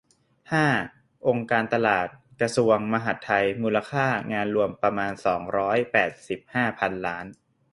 [0.53, 0.67] ห้า
[1.27, 2.07] องค์การตลาด
[2.41, 7.25] กระทรวงมหาดไทย มูลค่างานรวมประมาณ สองร้อยแปดสิบห้า พันล้าน